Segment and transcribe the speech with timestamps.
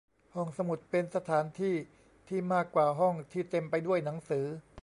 [0.35, 1.75] ห้องสมุดเป็นสถานที่
[2.27, 4.45] ที่มากกว่าห้องที่เต็มไปด้วยหนังสือ